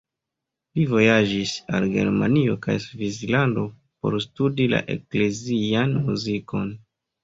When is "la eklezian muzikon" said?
4.77-6.79